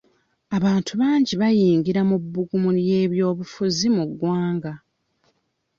[0.57, 4.71] Abantu bangi bayingira mu bbugumu ly'ebyobufuzi mu ggwanga.